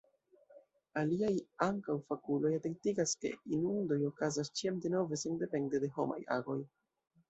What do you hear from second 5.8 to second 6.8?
de homaj agoj.